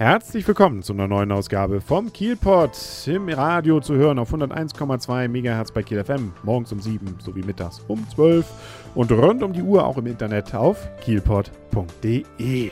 Herzlich 0.00 0.48
willkommen 0.48 0.82
zu 0.82 0.94
einer 0.94 1.06
neuen 1.06 1.30
Ausgabe 1.30 1.82
vom 1.82 2.10
Kielpot 2.10 2.72
im 3.06 3.28
Radio 3.28 3.80
zu 3.80 3.96
hören 3.96 4.18
auf 4.18 4.32
101,2 4.32 5.28
MHz 5.28 5.72
bei 5.72 5.82
Kiel 5.82 6.02
FM, 6.02 6.32
morgens 6.42 6.72
um 6.72 6.80
7 6.80 7.18
sowie 7.18 7.42
mittags 7.42 7.82
um 7.86 8.08
12 8.08 8.46
und 8.94 9.12
rund 9.12 9.42
um 9.42 9.52
die 9.52 9.60
Uhr 9.60 9.84
auch 9.84 9.98
im 9.98 10.06
Internet 10.06 10.54
auf 10.54 10.88
kielpot.de. 11.02 12.70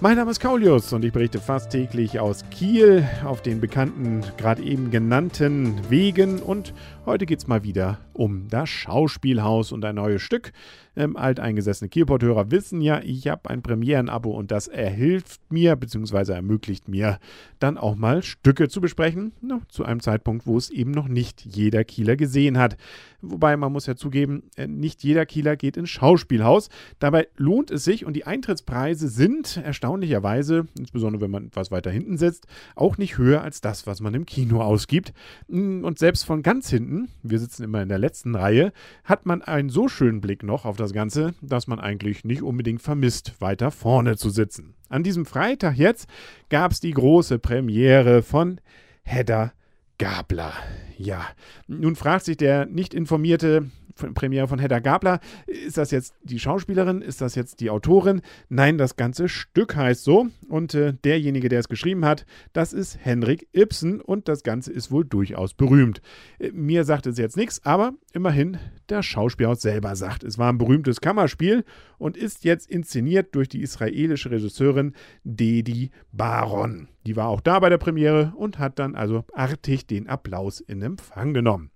Mein 0.00 0.16
Name 0.16 0.30
ist 0.30 0.38
Kaulius 0.38 0.92
und 0.92 1.04
ich 1.04 1.12
berichte 1.12 1.40
fast 1.40 1.70
täglich 1.70 2.20
aus 2.20 2.44
Kiel 2.50 3.08
auf 3.24 3.42
den 3.42 3.60
bekannten, 3.60 4.20
gerade 4.36 4.62
eben 4.62 4.92
genannten 4.92 5.80
Wegen. 5.90 6.40
Und 6.40 6.74
heute 7.04 7.26
geht 7.26 7.38
es 7.40 7.46
mal 7.46 7.64
wieder 7.64 7.98
um 8.12 8.48
das 8.48 8.68
Schauspielhaus 8.68 9.72
und 9.72 9.84
ein 9.84 9.96
neues 9.96 10.22
Stück. 10.22 10.52
Ähm, 10.94 11.16
alteingesessene 11.16 11.88
Kielport-Hörer 11.88 12.50
wissen 12.50 12.82
ja, 12.82 13.00
ich 13.02 13.26
habe 13.26 13.48
ein 13.48 13.62
Premieren-Abo 13.62 14.30
und 14.30 14.50
das 14.50 14.68
erhilft 14.68 15.40
mir 15.50 15.74
bzw. 15.74 16.32
ermöglicht 16.32 16.86
mir 16.88 17.18
dann 17.58 17.78
auch 17.78 17.96
mal 17.96 18.22
Stücke 18.22 18.68
zu 18.68 18.82
besprechen, 18.82 19.32
no, 19.40 19.62
zu 19.68 19.84
einem 19.84 20.00
Zeitpunkt, 20.00 20.46
wo 20.46 20.58
es 20.58 20.68
eben 20.68 20.90
noch 20.90 21.08
nicht 21.08 21.46
jeder 21.46 21.84
Kieler 21.84 22.16
gesehen 22.16 22.58
hat. 22.58 22.76
Wobei 23.22 23.56
man 23.56 23.72
muss 23.72 23.86
ja 23.86 23.96
zugeben, 23.96 24.42
äh, 24.56 24.66
nicht 24.66 25.02
jeder 25.02 25.24
Kieler 25.24 25.56
geht 25.56 25.78
ins 25.78 25.88
Schauspielhaus. 25.88 26.68
Dabei 26.98 27.28
lohnt 27.36 27.70
es 27.70 27.84
sich 27.84 28.04
und 28.04 28.14
die 28.14 28.26
Eintrittspreise 28.26 29.08
sind 29.08 29.56
erstaunlicherweise, 29.56 30.66
insbesondere 30.78 31.22
wenn 31.22 31.30
man 31.30 31.46
etwas 31.46 31.70
weiter 31.70 31.90
hinten 31.90 32.18
sitzt, 32.18 32.46
auch 32.74 32.98
nicht 32.98 33.16
höher 33.16 33.42
als 33.42 33.62
das, 33.62 33.86
was 33.86 34.00
man 34.00 34.12
im 34.12 34.26
Kino 34.26 34.60
ausgibt. 34.60 35.14
Mm, 35.48 35.84
und 35.84 35.98
selbst 35.98 36.26
von 36.26 36.42
ganz 36.42 36.68
hinten, 36.68 36.91
wir 37.22 37.38
sitzen 37.38 37.62
immer 37.62 37.82
in 37.82 37.88
der 37.88 37.98
letzten 37.98 38.34
Reihe, 38.34 38.72
hat 39.04 39.26
man 39.26 39.42
einen 39.42 39.68
so 39.68 39.88
schönen 39.88 40.20
Blick 40.20 40.42
noch 40.42 40.64
auf 40.64 40.76
das 40.76 40.92
Ganze, 40.92 41.34
dass 41.40 41.66
man 41.66 41.80
eigentlich 41.80 42.24
nicht 42.24 42.42
unbedingt 42.42 42.82
vermisst, 42.82 43.40
weiter 43.40 43.70
vorne 43.70 44.16
zu 44.16 44.30
sitzen. 44.30 44.74
An 44.88 45.02
diesem 45.02 45.26
Freitag 45.26 45.76
jetzt 45.76 46.08
gab 46.48 46.72
es 46.72 46.80
die 46.80 46.92
große 46.92 47.38
Premiere 47.38 48.22
von 48.22 48.60
Hedda 49.02 49.52
Gabler. 49.98 50.52
Ja, 50.98 51.26
nun 51.66 51.96
fragt 51.96 52.24
sich 52.24 52.36
der 52.36 52.66
nicht 52.66 52.94
informierte 52.94 53.70
Premiere 53.94 54.48
von 54.48 54.58
Hedda 54.58 54.78
Gabler. 54.78 55.20
Ist 55.46 55.78
das 55.78 55.90
jetzt 55.90 56.14
die 56.22 56.38
Schauspielerin? 56.38 57.02
Ist 57.02 57.20
das 57.20 57.34
jetzt 57.34 57.60
die 57.60 57.70
Autorin? 57.70 58.22
Nein, 58.48 58.78
das 58.78 58.96
ganze 58.96 59.28
Stück 59.28 59.76
heißt 59.76 60.04
so. 60.04 60.28
Und 60.48 60.74
äh, 60.74 60.94
derjenige, 61.04 61.48
der 61.48 61.60
es 61.60 61.68
geschrieben 61.68 62.04
hat, 62.04 62.26
das 62.52 62.72
ist 62.72 62.98
Henrik 63.02 63.48
Ibsen. 63.52 64.00
Und 64.00 64.28
das 64.28 64.42
Ganze 64.42 64.72
ist 64.72 64.90
wohl 64.90 65.04
durchaus 65.04 65.54
berühmt. 65.54 66.00
Äh, 66.38 66.52
mir 66.52 66.84
sagt 66.84 67.06
es 67.06 67.18
jetzt 67.18 67.36
nichts, 67.36 67.64
aber 67.64 67.94
immerhin 68.12 68.58
der 68.88 69.02
Schauspieler 69.02 69.56
selber 69.56 69.96
sagt, 69.96 70.24
es 70.24 70.38
war 70.38 70.52
ein 70.52 70.58
berühmtes 70.58 71.00
Kammerspiel 71.00 71.64
und 71.98 72.16
ist 72.16 72.44
jetzt 72.44 72.70
inszeniert 72.70 73.34
durch 73.34 73.48
die 73.48 73.62
israelische 73.62 74.30
Regisseurin 74.30 74.94
Dedi 75.24 75.90
Baron. 76.12 76.88
Die 77.06 77.16
war 77.16 77.28
auch 77.28 77.40
da 77.40 77.58
bei 77.58 77.68
der 77.68 77.78
Premiere 77.78 78.32
und 78.36 78.58
hat 78.58 78.78
dann 78.78 78.94
also 78.94 79.24
artig 79.32 79.86
den 79.86 80.08
Applaus 80.08 80.60
in 80.60 80.82
Empfang 80.82 81.34
genommen. 81.34 81.70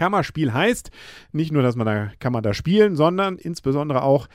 Kammerspiel 0.00 0.54
heißt. 0.54 0.90
Nicht 1.32 1.52
nur, 1.52 1.62
dass 1.62 1.76
man 1.76 1.86
da 1.86 2.10
kann 2.20 2.32
man 2.32 2.42
da 2.42 2.54
spielen, 2.54 2.96
sondern 2.96 3.36
insbesondere 3.36 4.02
auch 4.02 4.28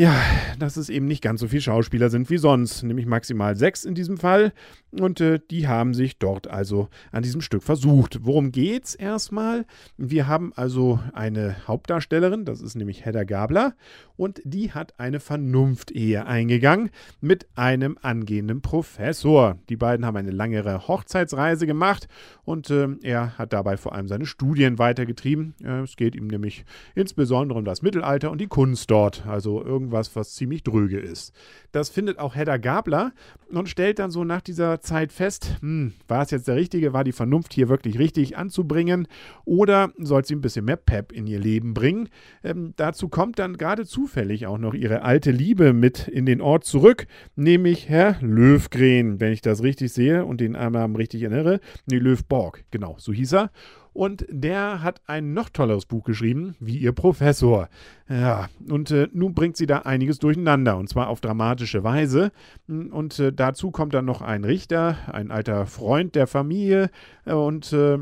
ja, 0.00 0.18
dass 0.58 0.78
es 0.78 0.88
eben 0.88 1.04
nicht 1.04 1.22
ganz 1.22 1.40
so 1.40 1.48
viele 1.48 1.60
Schauspieler 1.60 2.08
sind 2.08 2.30
wie 2.30 2.38
sonst, 2.38 2.82
nämlich 2.82 3.04
maximal 3.04 3.54
sechs 3.54 3.84
in 3.84 3.94
diesem 3.94 4.16
Fall. 4.16 4.54
Und 4.98 5.20
äh, 5.20 5.40
die 5.50 5.68
haben 5.68 5.92
sich 5.92 6.18
dort 6.18 6.48
also 6.48 6.88
an 7.12 7.22
diesem 7.22 7.42
Stück 7.42 7.62
versucht. 7.62 8.20
Worum 8.22 8.50
geht's 8.50 8.94
erstmal? 8.94 9.66
Wir 9.98 10.26
haben 10.26 10.54
also 10.56 11.00
eine 11.12 11.68
Hauptdarstellerin, 11.68 12.46
das 12.46 12.62
ist 12.62 12.76
nämlich 12.76 13.04
Hedda 13.04 13.24
Gabler, 13.24 13.74
und 14.16 14.40
die 14.44 14.72
hat 14.72 14.98
eine 14.98 15.20
Vernunftehe 15.20 16.26
eingegangen 16.26 16.90
mit 17.20 17.46
einem 17.54 17.98
angehenden 18.00 18.62
Professor. 18.62 19.58
Die 19.68 19.76
beiden 19.76 20.06
haben 20.06 20.16
eine 20.16 20.30
langere 20.30 20.88
Hochzeitsreise 20.88 21.66
gemacht 21.66 22.08
und 22.44 22.70
äh, 22.70 22.88
er 23.02 23.36
hat 23.36 23.52
dabei 23.52 23.76
vor 23.76 23.94
allem 23.94 24.08
seine 24.08 24.24
Studien 24.24 24.78
weitergetrieben. 24.78 25.54
Äh, 25.62 25.82
es 25.82 25.96
geht 25.96 26.16
ihm 26.16 26.26
nämlich 26.26 26.64
insbesondere 26.94 27.58
um 27.58 27.66
das 27.66 27.82
Mittelalter 27.82 28.30
und 28.30 28.40
die 28.40 28.48
Kunst 28.48 28.90
dort, 28.90 29.26
also 29.26 29.62
irgendwie 29.62 29.89
irgendwas, 29.90 30.14
was 30.14 30.34
ziemlich 30.34 30.62
dröge 30.62 30.98
ist. 30.98 31.32
Das 31.72 31.88
findet 31.88 32.18
auch 32.18 32.34
Hedda 32.34 32.56
Gabler 32.56 33.12
und 33.50 33.68
stellt 33.68 33.98
dann 33.98 34.10
so 34.10 34.24
nach 34.24 34.40
dieser 34.40 34.80
Zeit 34.80 35.12
fest, 35.12 35.56
hm, 35.60 35.92
war 36.08 36.22
es 36.22 36.30
jetzt 36.30 36.48
der 36.48 36.56
Richtige, 36.56 36.92
war 36.92 37.04
die 37.04 37.12
Vernunft 37.12 37.52
hier 37.52 37.68
wirklich 37.68 37.98
richtig 37.98 38.36
anzubringen 38.36 39.08
oder 39.44 39.92
soll 39.98 40.24
sie 40.24 40.34
ein 40.34 40.40
bisschen 40.40 40.64
mehr 40.64 40.76
Pep 40.76 41.12
in 41.12 41.26
ihr 41.26 41.40
Leben 41.40 41.74
bringen? 41.74 42.08
Ähm, 42.44 42.72
dazu 42.76 43.08
kommt 43.08 43.38
dann 43.38 43.56
gerade 43.56 43.84
zufällig 43.84 44.46
auch 44.46 44.58
noch 44.58 44.74
ihre 44.74 45.02
alte 45.02 45.32
Liebe 45.32 45.72
mit 45.72 46.06
in 46.08 46.26
den 46.26 46.40
Ort 46.40 46.64
zurück, 46.64 47.06
nämlich 47.34 47.88
Herr 47.88 48.16
Löwgren, 48.20 49.20
wenn 49.20 49.32
ich 49.32 49.42
das 49.42 49.62
richtig 49.62 49.92
sehe 49.92 50.24
und 50.24 50.40
den 50.40 50.52
Namen 50.52 50.96
richtig 50.96 51.22
erinnere. 51.22 51.60
Nee, 51.86 51.98
Löwborg, 51.98 52.64
genau, 52.70 52.96
so 52.98 53.12
hieß 53.12 53.34
er. 53.34 53.50
Und 53.92 54.24
der 54.28 54.82
hat 54.82 55.00
ein 55.06 55.32
noch 55.32 55.48
tolleres 55.48 55.86
Buch 55.86 56.04
geschrieben, 56.04 56.54
wie 56.60 56.78
ihr 56.78 56.92
Professor. 56.92 57.68
Ja, 58.08 58.48
und 58.68 58.90
äh, 58.90 59.08
nun 59.12 59.34
bringt 59.34 59.56
sie 59.56 59.66
da 59.66 59.78
einiges 59.78 60.18
durcheinander, 60.18 60.76
und 60.76 60.88
zwar 60.88 61.08
auf 61.08 61.20
dramatische 61.20 61.82
Weise. 61.82 62.32
Und 62.68 63.18
äh, 63.18 63.32
dazu 63.32 63.70
kommt 63.70 63.94
dann 63.94 64.04
noch 64.04 64.22
ein 64.22 64.44
Richter, 64.44 64.96
ein 65.12 65.30
alter 65.30 65.66
Freund 65.66 66.14
der 66.14 66.26
Familie, 66.26 66.90
äh, 67.24 67.32
und 67.32 67.72
äh, 67.72 67.98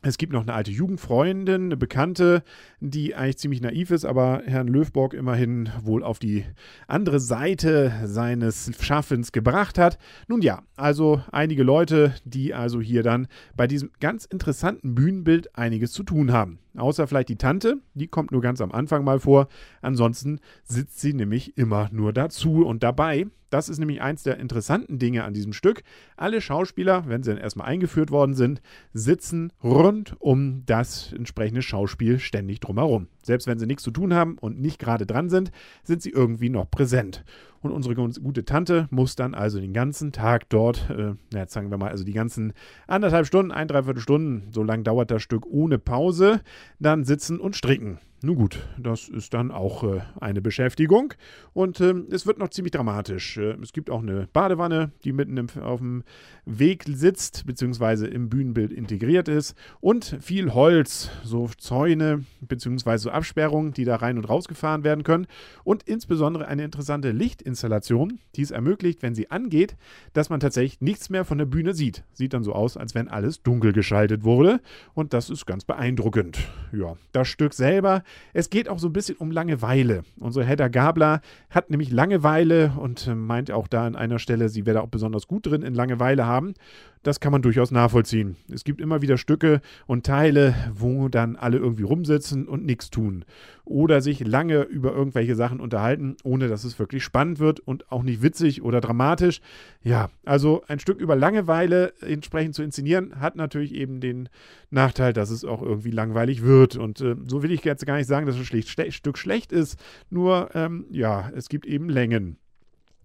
es 0.00 0.16
gibt 0.16 0.32
noch 0.32 0.42
eine 0.42 0.54
alte 0.54 0.70
Jugendfreundin, 0.70 1.64
eine 1.64 1.76
Bekannte, 1.76 2.44
die 2.80 3.16
eigentlich 3.16 3.38
ziemlich 3.38 3.60
naiv 3.60 3.90
ist, 3.90 4.04
aber 4.04 4.42
Herrn 4.46 4.68
Löwborg 4.68 5.12
immerhin 5.12 5.70
wohl 5.82 6.04
auf 6.04 6.20
die 6.20 6.44
andere 6.86 7.18
Seite 7.18 7.92
seines 8.04 8.70
Schaffens 8.80 9.32
gebracht 9.32 9.76
hat. 9.76 9.98
Nun 10.28 10.40
ja, 10.40 10.62
also 10.76 11.22
einige 11.32 11.64
Leute, 11.64 12.14
die 12.24 12.54
also 12.54 12.80
hier 12.80 13.02
dann 13.02 13.26
bei 13.56 13.66
diesem 13.66 13.90
ganz 13.98 14.24
interessanten 14.24 14.94
Bühnenbild 14.94 15.56
einiges 15.56 15.92
zu 15.92 16.04
tun 16.04 16.32
haben. 16.32 16.60
Außer 16.78 17.06
vielleicht 17.06 17.28
die 17.28 17.36
Tante, 17.36 17.78
die 17.94 18.08
kommt 18.08 18.32
nur 18.32 18.40
ganz 18.40 18.60
am 18.60 18.72
Anfang 18.72 19.04
mal 19.04 19.20
vor. 19.20 19.48
Ansonsten 19.82 20.40
sitzt 20.64 21.00
sie 21.00 21.12
nämlich 21.12 21.56
immer 21.56 21.88
nur 21.92 22.12
dazu 22.12 22.66
und 22.66 22.82
dabei. 22.82 23.26
Das 23.50 23.70
ist 23.70 23.78
nämlich 23.78 24.02
eins 24.02 24.22
der 24.22 24.38
interessanten 24.38 24.98
Dinge 24.98 25.24
an 25.24 25.32
diesem 25.32 25.52
Stück. 25.54 25.82
Alle 26.16 26.40
Schauspieler, 26.40 27.04
wenn 27.08 27.22
sie 27.22 27.30
dann 27.30 27.40
erstmal 27.40 27.66
eingeführt 27.66 28.10
worden 28.10 28.34
sind, 28.34 28.60
sitzen 28.92 29.52
rund 29.64 30.16
um 30.20 30.64
das 30.66 31.12
entsprechende 31.12 31.62
Schauspiel 31.62 32.18
ständig 32.18 32.60
drumherum. 32.60 33.08
Selbst 33.22 33.46
wenn 33.46 33.58
sie 33.58 33.66
nichts 33.66 33.82
zu 33.82 33.90
tun 33.90 34.12
haben 34.12 34.36
und 34.38 34.60
nicht 34.60 34.78
gerade 34.78 35.06
dran 35.06 35.30
sind, 35.30 35.50
sind 35.82 36.02
sie 36.02 36.10
irgendwie 36.10 36.50
noch 36.50 36.70
präsent. 36.70 37.24
Und 37.60 37.72
unsere 37.72 37.94
gute 37.94 38.44
Tante 38.44 38.86
muss 38.90 39.16
dann 39.16 39.34
also 39.34 39.58
den 39.58 39.72
ganzen 39.72 40.12
Tag 40.12 40.48
dort, 40.48 40.88
äh, 40.90 41.14
jetzt 41.36 41.52
sagen 41.52 41.70
wir 41.70 41.78
mal, 41.78 41.90
also 41.90 42.04
die 42.04 42.12
ganzen 42.12 42.52
anderthalb 42.86 43.26
Stunden, 43.26 43.50
ein, 43.50 43.66
dreiviertel 43.66 44.00
Stunden, 44.00 44.48
so 44.52 44.62
lang 44.62 44.84
dauert 44.84 45.10
das 45.10 45.22
Stück 45.22 45.44
ohne 45.46 45.78
Pause, 45.78 46.40
dann 46.78 47.04
sitzen 47.04 47.40
und 47.40 47.56
stricken. 47.56 47.98
Nun 48.20 48.34
gut, 48.34 48.58
das 48.76 49.08
ist 49.08 49.32
dann 49.32 49.52
auch 49.52 49.84
äh, 49.84 50.00
eine 50.20 50.40
Beschäftigung 50.40 51.14
und 51.52 51.78
äh, 51.78 51.94
es 52.10 52.26
wird 52.26 52.40
noch 52.40 52.48
ziemlich 52.48 52.72
dramatisch. 52.72 53.36
Äh, 53.36 53.56
es 53.62 53.72
gibt 53.72 53.90
auch 53.90 54.02
eine 54.02 54.26
Badewanne, 54.32 54.90
die 55.04 55.12
mitten 55.12 55.36
im, 55.36 55.46
auf 55.62 55.78
dem 55.78 56.02
Weg 56.44 56.82
sitzt, 56.88 57.46
beziehungsweise 57.46 58.08
im 58.08 58.28
Bühnenbild 58.28 58.72
integriert 58.72 59.28
ist 59.28 59.56
und 59.78 60.16
viel 60.20 60.52
Holz, 60.52 61.10
so 61.22 61.48
Zäune, 61.58 62.24
beziehungsweise 62.40 63.04
so 63.04 63.10
Absperrungen, 63.10 63.72
die 63.72 63.84
da 63.84 63.94
rein 63.94 64.18
und 64.18 64.24
raus 64.24 64.48
gefahren 64.48 64.82
werden 64.82 65.04
können 65.04 65.28
und 65.62 65.84
insbesondere 65.84 66.48
eine 66.48 66.64
interessante 66.64 67.12
Lichtinstallation, 67.12 68.18
die 68.34 68.42
es 68.42 68.50
ermöglicht, 68.50 69.00
wenn 69.00 69.14
sie 69.14 69.30
angeht, 69.30 69.76
dass 70.12 70.28
man 70.28 70.40
tatsächlich 70.40 70.80
nichts 70.80 71.08
mehr 71.08 71.24
von 71.24 71.38
der 71.38 71.46
Bühne 71.46 71.72
sieht. 71.72 72.02
Sieht 72.14 72.34
dann 72.34 72.42
so 72.42 72.52
aus, 72.52 72.76
als 72.76 72.96
wenn 72.96 73.06
alles 73.06 73.44
dunkel 73.44 73.72
geschaltet 73.72 74.24
wurde 74.24 74.60
und 74.94 75.14
das 75.14 75.30
ist 75.30 75.46
ganz 75.46 75.64
beeindruckend. 75.64 76.40
Ja, 76.72 76.96
das 77.12 77.28
Stück 77.28 77.54
selber 77.54 78.02
es 78.32 78.50
geht 78.50 78.68
auch 78.68 78.78
so 78.78 78.88
ein 78.88 78.92
bisschen 78.92 79.16
um 79.16 79.30
Langeweile. 79.30 80.02
Unsere 80.18 80.44
Hedda 80.44 80.68
Gabler 80.68 81.20
hat 81.50 81.70
nämlich 81.70 81.90
Langeweile 81.90 82.72
und 82.78 83.06
äh, 83.06 83.14
meint 83.14 83.50
auch 83.50 83.68
da 83.68 83.86
an 83.86 83.96
einer 83.96 84.18
Stelle, 84.18 84.48
sie 84.48 84.66
wäre 84.66 84.78
da 84.78 84.80
auch 84.82 84.88
besonders 84.88 85.26
gut 85.26 85.46
drin 85.46 85.62
in 85.62 85.74
Langeweile 85.74 86.26
haben 86.26 86.54
das 87.02 87.20
kann 87.20 87.32
man 87.32 87.42
durchaus 87.42 87.70
nachvollziehen. 87.70 88.36
Es 88.52 88.64
gibt 88.64 88.80
immer 88.80 89.02
wieder 89.02 89.18
Stücke 89.18 89.60
und 89.86 90.04
Teile, 90.06 90.54
wo 90.74 91.08
dann 91.08 91.36
alle 91.36 91.58
irgendwie 91.58 91.82
rumsitzen 91.82 92.48
und 92.48 92.64
nichts 92.64 92.90
tun. 92.90 93.24
Oder 93.64 94.00
sich 94.00 94.26
lange 94.26 94.62
über 94.62 94.92
irgendwelche 94.92 95.34
Sachen 95.34 95.60
unterhalten, 95.60 96.16
ohne 96.24 96.48
dass 96.48 96.64
es 96.64 96.78
wirklich 96.78 97.04
spannend 97.04 97.38
wird 97.38 97.60
und 97.60 97.90
auch 97.92 98.02
nicht 98.02 98.22
witzig 98.22 98.62
oder 98.62 98.80
dramatisch. 98.80 99.40
Ja, 99.82 100.10
also 100.24 100.62
ein 100.68 100.78
Stück 100.78 101.00
über 101.00 101.16
Langeweile 101.16 101.92
entsprechend 102.00 102.54
zu 102.54 102.62
inszenieren, 102.62 103.20
hat 103.20 103.36
natürlich 103.36 103.74
eben 103.74 104.00
den 104.00 104.28
Nachteil, 104.70 105.12
dass 105.12 105.30
es 105.30 105.44
auch 105.44 105.62
irgendwie 105.62 105.90
langweilig 105.90 106.42
wird. 106.42 106.76
Und 106.76 107.00
äh, 107.00 107.16
so 107.26 107.42
will 107.42 107.52
ich 107.52 107.64
jetzt 107.64 107.86
gar 107.86 107.96
nicht 107.96 108.08
sagen, 108.08 108.26
dass 108.26 108.36
ein 108.36 108.90
Stück 108.92 109.18
schlecht 109.18 109.52
ist. 109.52 109.78
Nur, 110.10 110.50
ähm, 110.54 110.86
ja, 110.90 111.30
es 111.34 111.48
gibt 111.48 111.66
eben 111.66 111.88
Längen. 111.88 112.38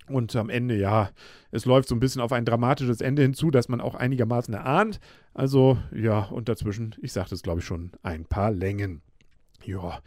Und 0.09 0.35
am 0.35 0.49
Ende, 0.49 0.77
ja, 0.77 1.09
es 1.51 1.65
läuft 1.65 1.89
so 1.89 1.95
ein 1.95 1.99
bisschen 1.99 2.21
auf 2.21 2.31
ein 2.31 2.45
dramatisches 2.45 3.01
Ende 3.01 3.21
hinzu, 3.21 3.51
das 3.51 3.69
man 3.69 3.81
auch 3.81 3.95
einigermaßen 3.95 4.53
erahnt. 4.53 4.99
Also, 5.33 5.77
ja, 5.95 6.19
und 6.25 6.49
dazwischen, 6.49 6.95
ich 7.01 7.13
sagte 7.13 7.35
es 7.35 7.43
glaube 7.43 7.59
ich 7.59 7.65
schon, 7.65 7.91
ein 8.01 8.25
paar 8.25 8.51
Längen. 8.51 9.01
Ja. 9.65 10.01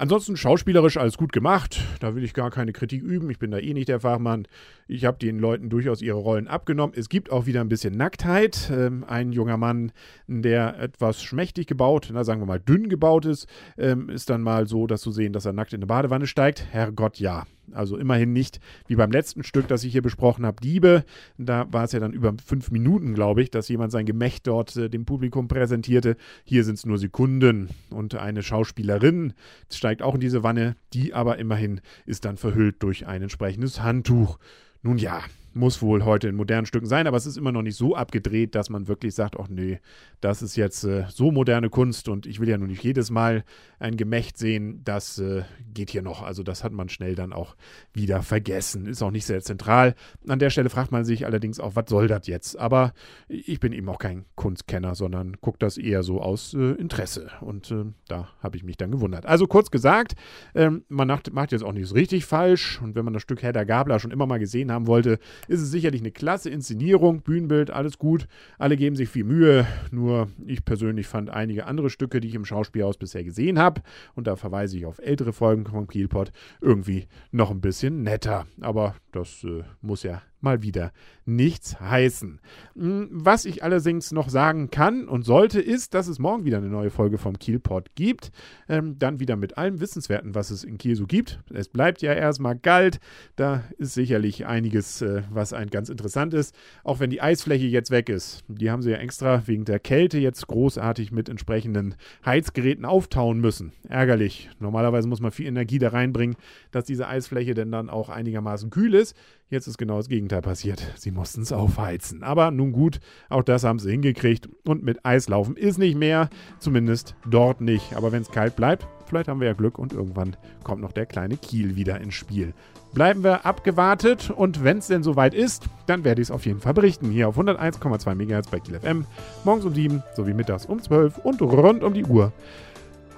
Ansonsten 0.00 0.36
schauspielerisch 0.36 0.96
alles 0.96 1.18
gut 1.18 1.30
gemacht. 1.30 1.78
Da 2.00 2.14
will 2.14 2.24
ich 2.24 2.32
gar 2.32 2.50
keine 2.50 2.72
Kritik 2.72 3.02
üben. 3.02 3.28
Ich 3.28 3.38
bin 3.38 3.50
da 3.50 3.58
eh 3.58 3.74
nicht 3.74 3.88
der 3.88 4.00
Fachmann. 4.00 4.48
Ich 4.88 5.04
habe 5.04 5.18
den 5.18 5.38
Leuten 5.38 5.68
durchaus 5.68 6.00
ihre 6.00 6.16
Rollen 6.16 6.48
abgenommen. 6.48 6.94
Es 6.96 7.10
gibt 7.10 7.30
auch 7.30 7.44
wieder 7.44 7.60
ein 7.60 7.68
bisschen 7.68 7.98
Nacktheit. 7.98 8.70
Ähm, 8.72 9.04
ein 9.06 9.30
junger 9.32 9.58
Mann, 9.58 9.92
der 10.26 10.78
etwas 10.78 11.22
schmächtig 11.22 11.66
gebaut, 11.66 12.08
na 12.14 12.24
sagen 12.24 12.40
wir 12.40 12.46
mal 12.46 12.60
dünn 12.60 12.88
gebaut 12.88 13.26
ist, 13.26 13.46
ähm, 13.76 14.08
ist 14.08 14.30
dann 14.30 14.40
mal 14.40 14.66
so, 14.66 14.86
dass 14.86 15.02
zu 15.02 15.10
sehen, 15.10 15.34
dass 15.34 15.44
er 15.44 15.52
nackt 15.52 15.74
in 15.74 15.80
eine 15.80 15.86
Badewanne 15.86 16.26
steigt. 16.26 16.66
Herrgott, 16.70 17.18
ja. 17.18 17.44
Also 17.74 17.96
immerhin 17.96 18.32
nicht 18.32 18.60
wie 18.86 18.96
beim 18.96 19.10
letzten 19.10 19.44
Stück, 19.44 19.68
das 19.68 19.84
ich 19.84 19.92
hier 19.92 20.02
besprochen 20.02 20.46
habe, 20.46 20.60
Diebe. 20.60 21.04
Da 21.38 21.66
war 21.72 21.84
es 21.84 21.92
ja 21.92 22.00
dann 22.00 22.12
über 22.12 22.34
fünf 22.44 22.70
Minuten, 22.70 23.14
glaube 23.14 23.42
ich, 23.42 23.50
dass 23.50 23.68
jemand 23.68 23.92
sein 23.92 24.06
Gemächt 24.06 24.46
dort 24.46 24.76
äh, 24.76 24.88
dem 24.88 25.04
Publikum 25.04 25.48
präsentierte. 25.48 26.16
Hier 26.44 26.64
sind 26.64 26.74
es 26.74 26.86
nur 26.86 26.98
Sekunden. 26.98 27.68
Und 27.90 28.14
eine 28.14 28.42
Schauspielerin 28.42 29.34
steigt 29.72 30.02
auch 30.02 30.14
in 30.14 30.20
diese 30.20 30.42
Wanne, 30.42 30.76
die 30.92 31.14
aber 31.14 31.38
immerhin 31.38 31.80
ist 32.06 32.24
dann 32.24 32.36
verhüllt 32.36 32.82
durch 32.82 33.06
ein 33.06 33.22
entsprechendes 33.22 33.82
Handtuch. 33.82 34.38
Nun 34.82 34.98
ja, 34.98 35.22
muss 35.52 35.82
wohl 35.82 36.04
heute 36.04 36.28
in 36.28 36.36
modernen 36.36 36.66
Stücken 36.66 36.86
sein, 36.86 37.06
aber 37.06 37.16
es 37.16 37.26
ist 37.26 37.36
immer 37.36 37.52
noch 37.52 37.62
nicht 37.62 37.76
so 37.76 37.96
abgedreht, 37.96 38.54
dass 38.54 38.70
man 38.70 38.88
wirklich 38.88 39.14
sagt, 39.14 39.36
ach 39.38 39.48
nee, 39.48 39.80
das 40.20 40.42
ist 40.42 40.56
jetzt 40.56 40.84
äh, 40.84 41.04
so 41.08 41.30
moderne 41.30 41.70
Kunst 41.70 42.08
und 42.08 42.26
ich 42.26 42.40
will 42.40 42.48
ja 42.48 42.58
nun 42.58 42.68
nicht 42.68 42.84
jedes 42.84 43.10
Mal 43.10 43.44
ein 43.78 43.96
Gemächt 43.96 44.38
sehen, 44.38 44.82
das 44.84 45.18
äh, 45.18 45.42
geht 45.72 45.90
hier 45.90 46.02
noch. 46.02 46.22
Also 46.22 46.42
das 46.42 46.62
hat 46.62 46.72
man 46.72 46.88
schnell 46.88 47.14
dann 47.14 47.32
auch 47.32 47.56
wieder 47.92 48.22
vergessen. 48.22 48.86
Ist 48.86 49.02
auch 49.02 49.10
nicht 49.10 49.26
sehr 49.26 49.40
zentral. 49.40 49.94
An 50.28 50.38
der 50.38 50.50
Stelle 50.50 50.70
fragt 50.70 50.92
man 50.92 51.04
sich 51.04 51.26
allerdings 51.26 51.58
auch, 51.58 51.76
was 51.76 51.86
soll 51.88 52.06
das 52.06 52.26
jetzt? 52.26 52.58
Aber 52.58 52.92
ich 53.28 53.60
bin 53.60 53.72
eben 53.72 53.88
auch 53.88 53.98
kein 53.98 54.26
Kunstkenner, 54.36 54.94
sondern 54.94 55.40
gucke 55.40 55.58
das 55.58 55.78
eher 55.78 56.02
so 56.02 56.20
aus 56.20 56.54
äh, 56.54 56.72
Interesse 56.72 57.30
und 57.40 57.70
äh, 57.70 57.86
da 58.08 58.28
habe 58.40 58.56
ich 58.56 58.64
mich 58.64 58.76
dann 58.76 58.90
gewundert. 58.90 59.26
Also 59.26 59.46
kurz 59.46 59.70
gesagt, 59.70 60.14
ähm, 60.54 60.84
man 60.88 61.08
macht, 61.08 61.32
macht 61.32 61.52
jetzt 61.52 61.62
auch 61.62 61.72
nichts 61.72 61.94
richtig 61.94 62.24
falsch 62.24 62.80
und 62.82 62.94
wenn 62.94 63.04
man 63.04 63.14
das 63.14 63.22
Stück 63.22 63.42
Herr 63.42 63.52
der 63.52 63.66
Gabler 63.66 63.98
schon 63.98 64.10
immer 64.10 64.26
mal 64.26 64.38
gesehen 64.38 64.70
haben 64.70 64.86
wollte, 64.86 65.18
ist 65.48 65.60
es 65.60 65.70
sicherlich 65.70 66.00
eine 66.00 66.10
klasse 66.10 66.50
Inszenierung, 66.50 67.22
Bühnenbild, 67.22 67.70
alles 67.70 67.98
gut. 67.98 68.26
Alle 68.58 68.76
geben 68.76 68.96
sich 68.96 69.08
viel 69.08 69.24
Mühe. 69.24 69.66
Nur 69.90 70.28
ich 70.46 70.64
persönlich 70.64 71.06
fand 71.06 71.30
einige 71.30 71.66
andere 71.66 71.90
Stücke, 71.90 72.20
die 72.20 72.28
ich 72.28 72.34
im 72.34 72.44
Schauspielhaus 72.44 72.96
bisher 72.96 73.24
gesehen 73.24 73.58
habe, 73.58 73.82
und 74.14 74.26
da 74.26 74.36
verweise 74.36 74.76
ich 74.76 74.86
auf 74.86 74.98
ältere 74.98 75.32
Folgen 75.32 75.66
von 75.66 75.86
Kielpot, 75.86 76.32
irgendwie 76.60 77.06
noch 77.30 77.50
ein 77.50 77.60
bisschen 77.60 78.02
netter. 78.02 78.46
Aber 78.60 78.94
das 79.12 79.44
äh, 79.44 79.62
muss 79.80 80.02
ja 80.02 80.22
mal 80.42 80.62
wieder 80.62 80.92
nichts 81.26 81.80
heißen. 81.80 82.40
Hm, 82.76 83.08
was 83.10 83.44
ich 83.44 83.62
allerdings 83.62 84.12
noch 84.12 84.28
sagen 84.28 84.70
kann 84.70 85.08
und 85.08 85.24
sollte, 85.24 85.60
ist, 85.60 85.94
dass 85.94 86.08
es 86.08 86.18
morgen 86.18 86.44
wieder 86.44 86.58
eine 86.58 86.68
neue 86.68 86.90
Folge 86.90 87.18
vom 87.18 87.38
Kielpot 87.38 87.94
gibt. 87.94 88.30
Ähm, 88.68 88.98
dann 88.98 89.20
wieder 89.20 89.36
mit 89.36 89.56
allem 89.56 89.80
Wissenswerten, 89.80 90.34
was 90.34 90.50
es 90.50 90.64
in 90.64 90.78
Kiel 90.78 90.96
so 90.96 91.06
gibt. 91.06 91.40
Es 91.52 91.68
bleibt 91.68 92.02
ja 92.02 92.12
erstmal 92.12 92.58
kalt. 92.58 93.00
Da 93.36 93.64
ist 93.78 93.94
sicherlich 93.94 94.46
einiges, 94.46 95.02
äh, 95.02 95.22
was 95.30 95.52
ein 95.52 95.70
ganz 95.70 95.88
interessant 95.88 96.34
ist. 96.34 96.54
Auch 96.84 97.00
wenn 97.00 97.10
die 97.10 97.22
Eisfläche 97.22 97.66
jetzt 97.66 97.90
weg 97.90 98.08
ist. 98.08 98.42
Die 98.48 98.70
haben 98.70 98.82
sie 98.82 98.90
ja 98.90 98.98
extra 98.98 99.46
wegen 99.46 99.64
der 99.64 99.78
Kälte 99.78 100.18
jetzt 100.18 100.46
großartig 100.46 101.12
mit 101.12 101.28
entsprechenden 101.28 101.94
Heizgeräten 102.24 102.84
auftauen 102.84 103.40
müssen. 103.40 103.72
Ärgerlich. 103.88 104.50
Normalerweise 104.58 105.08
muss 105.08 105.20
man 105.20 105.30
viel 105.30 105.46
Energie 105.46 105.78
da 105.78 105.88
reinbringen, 105.88 106.36
dass 106.70 106.84
diese 106.84 107.06
Eisfläche 107.06 107.54
denn 107.54 107.70
dann 107.70 107.90
auch 107.90 108.08
einigermaßen 108.08 108.70
kühl 108.70 108.94
ist. 108.94 109.14
Jetzt 109.50 109.66
ist 109.66 109.78
genau 109.78 109.96
das 109.96 110.08
Gegenteil 110.08 110.42
passiert. 110.42 110.94
Sie 110.96 111.10
mussten 111.10 111.42
es 111.42 111.50
aufheizen. 111.50 112.22
Aber 112.22 112.52
nun 112.52 112.70
gut, 112.70 113.00
auch 113.28 113.42
das 113.42 113.64
haben 113.64 113.80
sie 113.80 113.90
hingekriegt. 113.90 114.48
Und 114.64 114.84
mit 114.84 115.04
Eislaufen 115.04 115.56
ist 115.56 115.76
nicht 115.76 115.98
mehr. 115.98 116.30
Zumindest 116.60 117.16
dort 117.28 117.60
nicht. 117.60 117.96
Aber 117.96 118.12
wenn 118.12 118.22
es 118.22 118.30
kalt 118.30 118.54
bleibt, 118.54 118.86
vielleicht 119.06 119.26
haben 119.26 119.40
wir 119.40 119.48
ja 119.48 119.54
Glück 119.54 119.76
und 119.76 119.92
irgendwann 119.92 120.36
kommt 120.62 120.82
noch 120.82 120.92
der 120.92 121.04
kleine 121.04 121.36
Kiel 121.36 121.74
wieder 121.74 122.00
ins 122.00 122.14
Spiel. 122.14 122.54
Bleiben 122.94 123.24
wir 123.24 123.44
abgewartet 123.44 124.30
und 124.30 124.62
wenn 124.62 124.78
es 124.78 124.86
denn 124.86 125.02
soweit 125.02 125.34
ist, 125.34 125.64
dann 125.86 126.04
werde 126.04 126.22
ich 126.22 126.28
es 126.28 126.32
auf 126.32 126.46
jeden 126.46 126.60
Fall 126.60 126.74
berichten. 126.74 127.10
Hier 127.10 127.28
auf 127.28 127.36
101,2 127.36 128.14
MHz 128.14 128.50
bei 128.50 128.60
Kiel 128.60 128.78
FM. 128.78 129.04
Morgens 129.42 129.64
um 129.64 129.74
7 129.74 130.00
sowie 130.14 130.34
mittags 130.34 130.66
um 130.66 130.80
12 130.80 131.18
und 131.18 131.42
rund 131.42 131.82
um 131.82 131.92
die 131.92 132.04
Uhr 132.04 132.32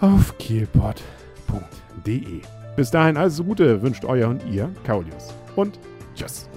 auf 0.00 0.38
kielpot.de. 0.38 2.40
Bis 2.74 2.90
dahin 2.90 3.18
alles 3.18 3.44
Gute 3.44 3.82
wünscht 3.82 4.06
euer 4.06 4.30
und 4.30 4.42
ihr, 4.50 4.70
Kaulius. 4.84 5.34
Und 5.56 5.78
Yes 6.16 6.48